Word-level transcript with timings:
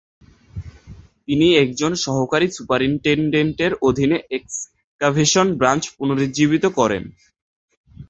তিনি 1.25 1.47
একজন 1.55 1.91
সহকারী 2.05 2.47
সুপারিন্টেডেন্টের 2.51 3.71
অধীনে 3.81 4.17
এক্সকাভেশন 4.31 5.47
ব্রাঞ্চ 5.59 5.83
পুনরুজ্জীবিত 5.97 6.65
করেন। 6.79 7.03